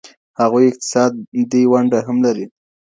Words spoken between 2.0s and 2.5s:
هم لري.